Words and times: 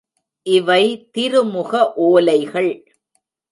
இவை 0.45 0.83
திருமுக 1.13 1.71
ஓலைகள்! 2.07 2.73